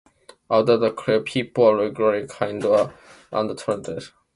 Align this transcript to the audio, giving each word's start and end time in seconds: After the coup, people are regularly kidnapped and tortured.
After 0.49 0.77
the 0.77 0.89
coup, 0.89 1.21
people 1.21 1.63
are 1.69 1.75
regularly 1.77 2.25
kidnapped 2.27 2.95
and 3.31 3.55
tortured. 3.55 4.05